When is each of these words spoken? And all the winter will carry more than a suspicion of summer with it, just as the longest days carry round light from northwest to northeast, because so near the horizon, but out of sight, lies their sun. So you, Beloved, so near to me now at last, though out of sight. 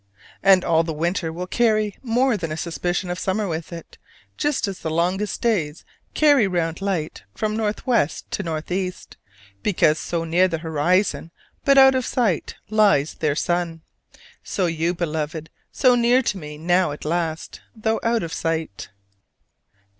And 0.41 0.65
all 0.65 0.81
the 0.81 0.93
winter 0.93 1.31
will 1.31 1.45
carry 1.45 1.95
more 2.01 2.35
than 2.35 2.51
a 2.51 2.57
suspicion 2.57 3.11
of 3.11 3.19
summer 3.19 3.47
with 3.47 3.71
it, 3.71 3.99
just 4.35 4.67
as 4.67 4.79
the 4.79 4.89
longest 4.89 5.43
days 5.43 5.85
carry 6.15 6.47
round 6.47 6.81
light 6.81 7.21
from 7.35 7.55
northwest 7.55 8.25
to 8.31 8.41
northeast, 8.41 9.17
because 9.61 9.99
so 9.99 10.23
near 10.23 10.47
the 10.47 10.57
horizon, 10.57 11.29
but 11.63 11.77
out 11.77 11.93
of 11.93 12.07
sight, 12.07 12.55
lies 12.71 13.13
their 13.13 13.35
sun. 13.35 13.81
So 14.43 14.65
you, 14.65 14.95
Beloved, 14.95 15.51
so 15.71 15.93
near 15.93 16.23
to 16.23 16.37
me 16.39 16.57
now 16.57 16.91
at 16.91 17.05
last, 17.05 17.61
though 17.75 17.99
out 18.03 18.23
of 18.23 18.33
sight. 18.33 18.89